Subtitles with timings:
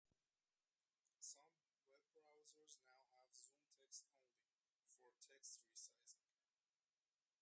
[1.21, 1.41] Some
[1.85, 2.01] web
[2.33, 6.25] browsers now have Zoom Text Only, for text resizing.